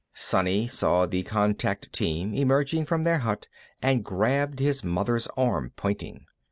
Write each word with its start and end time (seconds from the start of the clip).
Sonny 0.15 0.65
saw 0.65 1.05
the 1.05 1.21
contact 1.21 1.93
team 1.93 2.33
emerging 2.33 2.85
from 2.85 3.03
their 3.03 3.19
hut 3.19 3.47
and 3.83 4.03
grabbed 4.03 4.57
his 4.57 4.83
mother's 4.83 5.27
arm, 5.37 5.73
pointing. 5.75 6.25